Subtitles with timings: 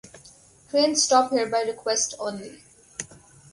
[0.71, 2.63] Trains stop here by request only.